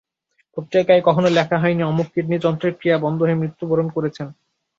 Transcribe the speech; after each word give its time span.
পত্রিকায় 0.57 1.01
কখনো 1.01 1.27
লেখা 1.29 1.57
হয় 1.57 1.75
নি 1.75 1.83
অমুক 1.83 2.07
কিডনিযন্ত্রের 2.13 2.73
ক্রিয়া 2.73 2.97
বন্ধ 2.97 3.19
হয়ে 3.21 3.41
মৃত্যুবরণ 3.41 3.87
করেছেন। 3.89 4.27